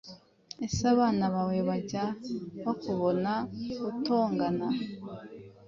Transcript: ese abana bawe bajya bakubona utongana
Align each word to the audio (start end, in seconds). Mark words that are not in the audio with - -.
ese 0.65 0.81
abana 0.93 1.25
bawe 1.33 1.57
bajya 1.69 2.05
bakubona 2.65 3.31
utongana 3.89 4.67